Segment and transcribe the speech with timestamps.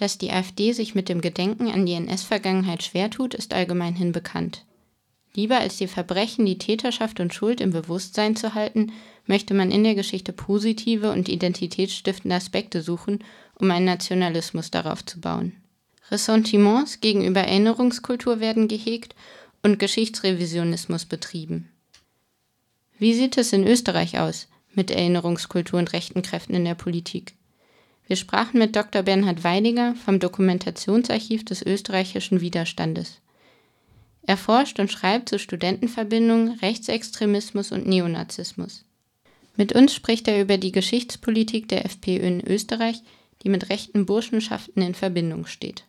[0.00, 4.64] Dass die AfD sich mit dem Gedenken an die NS-Vergangenheit schwer tut, ist allgemeinhin bekannt.
[5.34, 8.92] Lieber als die Verbrechen, die Täterschaft und Schuld im Bewusstsein zu halten,
[9.26, 13.22] möchte man in der Geschichte positive und identitätsstiftende Aspekte suchen,
[13.56, 15.52] um einen Nationalismus darauf zu bauen.
[16.10, 19.14] Ressentiments gegenüber Erinnerungskultur werden gehegt
[19.62, 21.68] und Geschichtsrevisionismus betrieben.
[22.98, 27.34] Wie sieht es in Österreich aus mit Erinnerungskultur und rechten Kräften in der Politik?
[28.10, 29.04] Wir sprachen mit Dr.
[29.04, 33.20] Bernhard Weidiger vom Dokumentationsarchiv des österreichischen Widerstandes.
[34.22, 38.84] Er forscht und schreibt zu Studentenverbindungen, Rechtsextremismus und Neonazismus.
[39.54, 43.00] Mit uns spricht er über die Geschichtspolitik der FPÖ in Österreich,
[43.44, 45.84] die mit rechten Burschenschaften in Verbindung steht.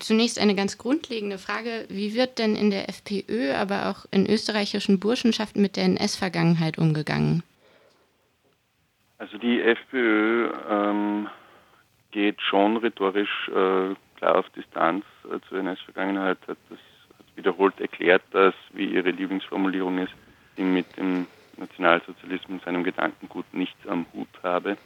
[0.00, 5.00] Zunächst eine ganz grundlegende Frage, wie wird denn in der FPÖ, aber auch in österreichischen
[5.00, 7.42] Burschenschaften mit der NS-Vergangenheit umgegangen?
[9.18, 11.28] Also die FPÖ ähm,
[12.12, 16.78] geht schon rhetorisch äh, klar auf Distanz äh, zur NS-Vergangenheit, hat das
[17.18, 20.12] hat wiederholt erklärt, dass, wie ihre Lieblingsformulierung ist,
[20.56, 21.26] sie mit dem
[21.56, 24.76] Nationalsozialismus seinem Gedankengut nichts am Hut habe.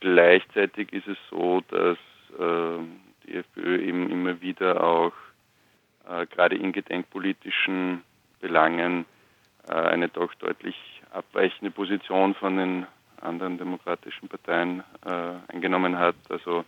[0.00, 1.98] Gleichzeitig ist es so, dass
[2.38, 2.82] äh,
[3.24, 5.12] die FPÖ eben immer wieder auch
[6.08, 8.02] äh, gerade in gedenkpolitischen
[8.40, 9.04] Belangen
[9.68, 10.76] äh, eine doch deutlich
[11.12, 12.86] abweichende Position von den
[13.22, 16.16] anderen demokratischen Parteien äh, eingenommen hat.
[16.28, 16.64] Also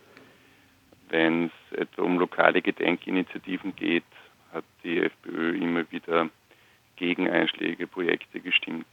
[1.09, 4.03] wenn es etwa um lokale Gedenkinitiativen geht,
[4.53, 6.29] hat die FPÖ immer wieder
[6.95, 8.87] gegen einschlägige Projekte gestimmt.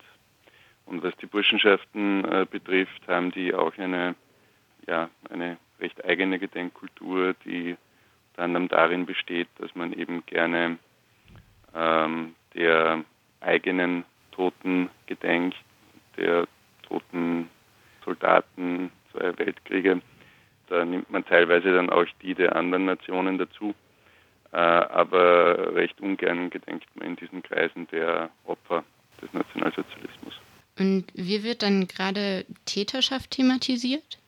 [0.86, 4.14] Und was die Burschenschaften äh, betrifft, haben die auch eine,
[4.86, 7.76] ja, eine recht eigene Gedenkkultur, die
[8.38, 10.78] anderem darin besteht, dass man eben gerne
[11.74, 13.04] ähm, der
[13.40, 15.56] eigenen Toten gedenkt,
[16.16, 16.46] der
[16.88, 17.48] toten
[18.04, 20.00] Soldaten zwei Weltkriege.
[20.68, 23.74] Da nimmt man teilweise dann auch die der anderen Nationen dazu.
[24.52, 28.84] Äh, aber recht ungern gedenkt man in diesen Kreisen der Opfer
[29.20, 30.40] des Nationalsozialismus.
[30.78, 34.18] Und wie wird dann gerade Täterschaft thematisiert?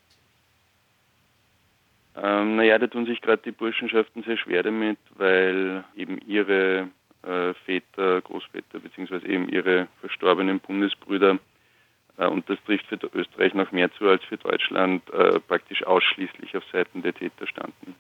[2.17, 6.89] Ähm, naja, da tun sich gerade die Burschenschaften sehr schwer damit, weil eben ihre
[7.23, 11.39] äh, Väter, Großväter beziehungsweise eben ihre verstorbenen Bundesbrüder
[12.27, 16.65] und das trifft für Österreich noch mehr zu als für Deutschland, äh, praktisch ausschließlich auf
[16.73, 17.95] Seiten der Täter standen.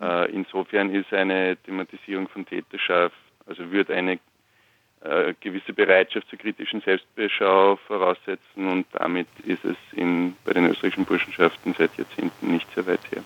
[0.00, 3.16] Äh, insofern ist eine Thematisierung von Täterschaft,
[3.46, 4.18] also wird eine
[5.40, 11.74] gewisse Bereitschaft zur kritischen Selbstbeschau voraussetzen und damit ist es in, bei den österreichischen Burschenschaften
[11.78, 13.22] seit Jahrzehnten nicht sehr weit her.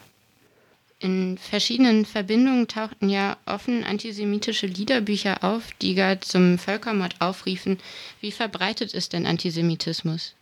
[1.02, 7.78] In verschiedenen Verbindungen tauchten ja offen antisemitische Liederbücher auf, die gar zum Völkermord aufriefen.
[8.20, 10.36] Wie verbreitet ist denn Antisemitismus?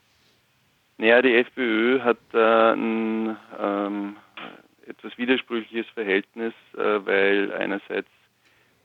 [0.96, 4.16] Naja, die FPÖ hat da ein ähm,
[4.84, 8.08] etwas widersprüchliches Verhältnis, äh, weil einerseits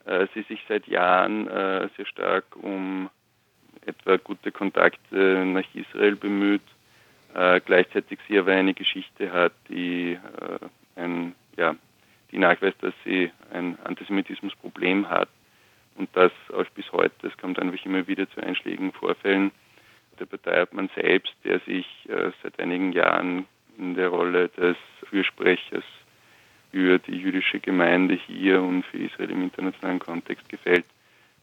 [0.06, 3.10] äh, sie sich seit Jahren äh, sehr stark um
[3.88, 6.62] etwa gute Kontakte nach Israel bemüht,
[7.34, 11.76] äh, gleichzeitig sie aber eine Geschichte hat, die äh, ein ja,
[12.32, 15.30] die nachweist, dass sie ein Antisemitismusproblem hat
[15.96, 19.52] und das auch bis heute, es kommt einfach immer wieder zu einschlägigen Vorfällen.
[20.20, 23.46] Der Partei hat man selbst, der sich äh, seit einigen Jahren
[23.78, 24.78] in der Rolle des
[25.10, 25.84] Fürsprechers
[26.72, 30.86] für die jüdische Gemeinde hier und für Israel im internationalen Kontext gefällt,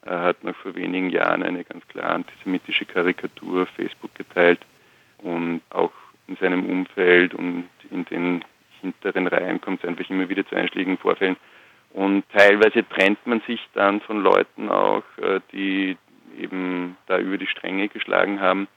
[0.04, 4.60] äh, hat noch vor wenigen Jahren eine ganz klar antisemitische Karikatur auf Facebook geteilt
[5.19, 5.92] und auch
[6.27, 8.44] in seinem Umfeld und in den
[8.81, 11.37] hinteren Reihen kommt es einfach immer wieder zu einschlägigen Vorfällen.
[11.93, 15.97] Und teilweise trennt man sich dann von Leuten auch, äh, die
[16.39, 18.69] eben da über die Stränge geschlagen haben.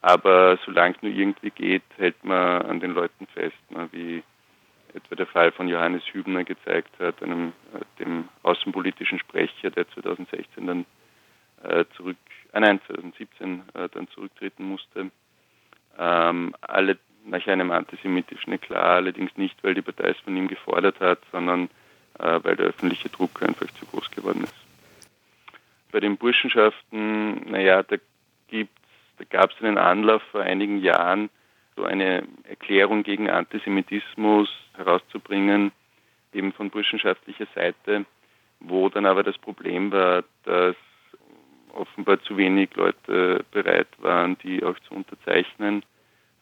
[0.00, 4.22] Aber solange es nur irgendwie geht, hält man an den Leuten fest, ne, wie
[4.94, 10.66] etwa der Fall von Johannes Hübner gezeigt hat, einem, äh, dem außenpolitischen Sprecher, der 2016
[10.66, 10.86] dann
[11.62, 12.16] äh, zurück,
[12.52, 15.10] äh, nein, 2017 äh, dann zurücktreten musste.
[15.98, 21.00] Ähm, alle nach einem antisemitischen Eklat, allerdings nicht, weil die Partei es von ihm gefordert
[21.00, 21.68] hat, sondern
[22.18, 24.54] äh, weil der öffentliche Druck einfach zu groß geworden ist.
[25.90, 27.96] Bei den Burschenschaften, naja, da
[29.18, 31.30] da gab es einen Anlauf vor einigen Jahren,
[31.76, 35.72] so eine Erklärung gegen Antisemitismus herauszubringen,
[36.32, 38.04] eben von burschenschaftlicher Seite,
[38.60, 40.76] wo dann aber das Problem war, dass
[41.72, 45.84] offenbar zu wenig Leute bereit waren, die auch zu unterzeichnen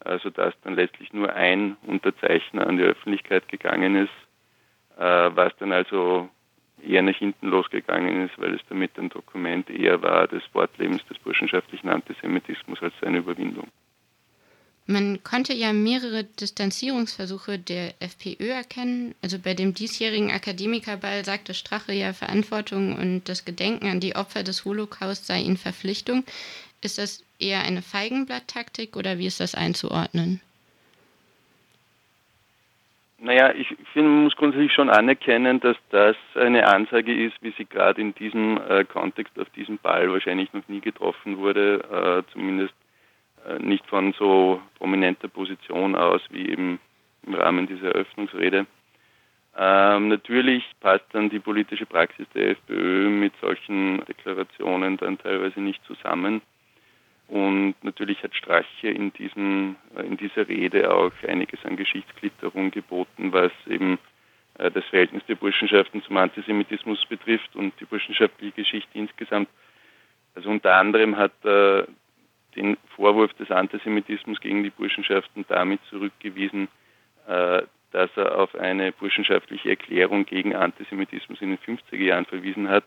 [0.05, 5.73] also dass dann letztlich nur ein Unterzeichner an die Öffentlichkeit gegangen ist, äh, was dann
[5.73, 6.29] also
[6.85, 11.19] eher nach hinten losgegangen ist, weil es damit ein Dokument eher war des Wortlebens des
[11.19, 13.69] burschenschaftlichen Antisemitismus als seine Überwindung.
[14.87, 19.15] Man konnte ja mehrere Distanzierungsversuche der FPÖ erkennen.
[19.23, 24.43] Also bei dem diesjährigen Akademikerball sagte Strache ja, Verantwortung und das Gedenken an die Opfer
[24.43, 26.25] des Holocaust sei ihnen Verpflichtung.
[26.81, 30.41] Ist das eher eine Feigenblatttaktik oder wie ist das einzuordnen?
[33.19, 37.67] Naja, ich finde, man muss grundsätzlich schon anerkennen, dass das eine Ansage ist, wie sie
[37.67, 42.75] gerade in diesem äh, Kontext auf diesem Ball wahrscheinlich noch nie getroffen wurde, äh, zumindest
[43.47, 46.81] äh, nicht von so prominenter Position aus wie eben
[47.25, 48.67] im Rahmen dieser Eröffnungsrede.
[49.57, 55.85] Ähm, natürlich passt dann die politische Praxis der FPÖ mit solchen Deklarationen dann teilweise nicht
[55.85, 56.41] zusammen.
[57.33, 63.33] Und natürlich hat Strache in, diesem, äh, in dieser Rede auch einiges an Geschichtsklitterung geboten,
[63.33, 63.99] was eben
[64.59, 69.49] äh, das Verhältnis der Burschenschaften zum Antisemitismus betrifft und die burschenschaftliche Geschichte insgesamt.
[70.35, 71.89] Also unter anderem hat er
[72.55, 76.69] den Vorwurf des Antisemitismus gegen die Burschenschaften damit zurückgewiesen,
[77.27, 77.63] äh,
[77.93, 82.85] dass er auf eine burschenschaftliche Erklärung gegen Antisemitismus in den 50er Jahren verwiesen hat,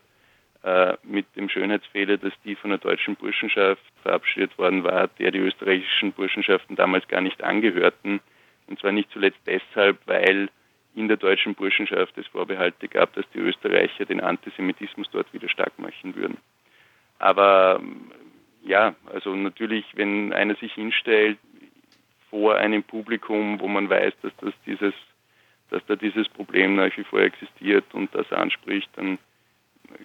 [1.04, 6.12] mit dem Schönheitsfehler, dass die von der deutschen Burschenschaft verabschiedet worden war, der die österreichischen
[6.12, 8.20] Burschenschaften damals gar nicht angehörten.
[8.66, 10.48] Und zwar nicht zuletzt deshalb, weil
[10.96, 15.78] in der deutschen Burschenschaft es Vorbehalte gab, dass die Österreicher den Antisemitismus dort wieder stark
[15.78, 16.38] machen würden.
[17.18, 17.80] Aber
[18.64, 21.38] ja, also natürlich, wenn einer sich hinstellt
[22.30, 24.94] vor einem Publikum, wo man weiß, dass das dieses,
[25.70, 29.18] dass da dieses Problem nach wie vor existiert und das anspricht, dann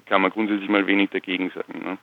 [0.06, 1.84] kann man grundsätzlich mal wenig dagegen sagen.
[1.84, 1.98] Ne?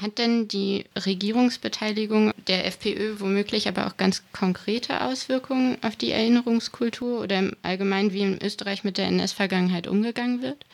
[0.00, 7.22] Hat denn die Regierungsbeteiligung der FPÖ womöglich aber auch ganz konkrete Auswirkungen auf die Erinnerungskultur
[7.22, 10.66] oder im Allgemeinen, wie in Österreich mit der NS-Vergangenheit umgegangen wird?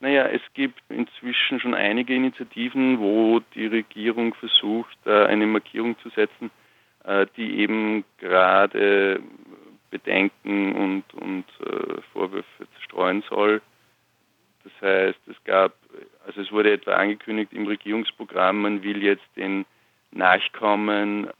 [0.00, 6.50] Naja, es gibt inzwischen schon einige Initiativen, wo die Regierung versucht, eine Markierung zu setzen,
[7.04, 9.20] äh, die eben gerade
[9.90, 13.62] Bedenken und, und äh, Vorwürfe streuen soll.
[14.66, 15.74] Das heißt, es gab,
[16.26, 19.64] also es wurde etwa angekündigt im Regierungsprogramm, man will jetzt den
[20.10, 21.30] Nachkommen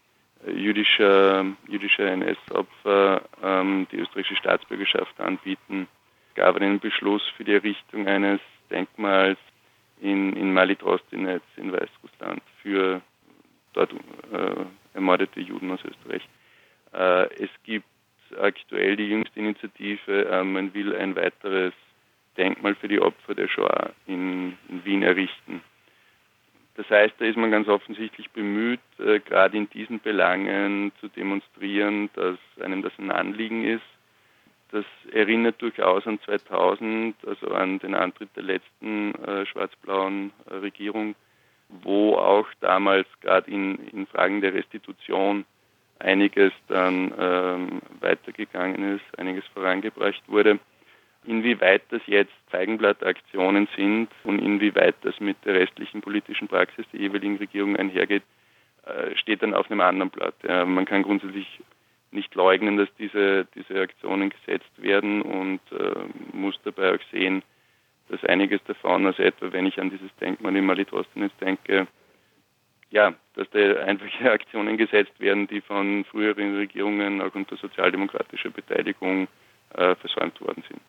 [0.46, 5.88] jüdischer, jüdischer NS-Opfer ähm, die österreichische Staatsbürgerschaft anbieten
[6.37, 8.40] gab einen Beschluss für die Errichtung eines
[8.70, 9.38] Denkmals
[10.00, 13.00] in, in Malitrostinetz in Weißrussland für
[13.73, 14.64] dort äh,
[14.94, 16.23] ermordete Juden aus Österreich.
[16.93, 17.87] Äh, es gibt
[18.38, 21.73] aktuell die jüngste Initiative, äh, man will ein weiteres
[22.37, 25.62] Denkmal für die Opfer der Shoah in, in Wien errichten.
[26.77, 32.11] Das heißt, da ist man ganz offensichtlich bemüht, äh, gerade in diesen Belangen zu demonstrieren,
[32.15, 33.83] dass einem das ein Anliegen ist
[34.73, 41.15] das erinnert durchaus an 2000, also an den Antritt der letzten äh, schwarz-blauen äh, Regierung,
[41.69, 45.44] wo auch damals gerade in, in Fragen der Restitution
[45.99, 50.59] einiges dann ähm, weitergegangen ist, einiges vorangebracht wurde.
[51.26, 57.37] Inwieweit das jetzt Feigenblattaktionen sind und inwieweit das mit der restlichen politischen Praxis der jeweiligen
[57.37, 58.23] Regierung einhergeht,
[58.84, 60.34] äh, steht dann auf einem anderen Blatt.
[60.44, 61.61] Man kann grundsätzlich
[62.12, 65.94] nicht leugnen, dass diese, diese Aktionen gesetzt werden und äh,
[66.32, 67.43] muss dabei auch sehen,
[68.08, 71.87] dass einiges davon, also etwa wenn ich an dieses Denkmal in Malitrostinitz denke,
[72.90, 79.28] ja, dass da einfache Aktionen gesetzt werden, die von früheren Regierungen auch unter sozialdemokratischer Beteiligung
[79.75, 80.80] äh, versäumt worden sind.